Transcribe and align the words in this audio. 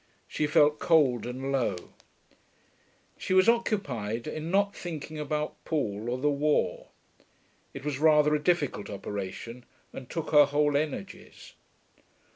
She 0.27 0.47
felt 0.47 0.79
cold 0.79 1.27
and 1.27 1.51
low. 1.51 1.75
She 3.19 3.35
was 3.35 3.47
occupied 3.47 4.25
in 4.25 4.49
not 4.49 4.75
thinking 4.75 5.19
about 5.19 5.63
Paul 5.63 6.09
or 6.09 6.17
the 6.17 6.27
war; 6.27 6.87
it 7.75 7.85
was 7.85 7.99
rather 7.99 8.33
a 8.33 8.41
difficult 8.43 8.89
operation, 8.89 9.63
and 9.93 10.09
took 10.09 10.31
her 10.31 10.45
whole 10.45 10.75
energies. 10.75 11.53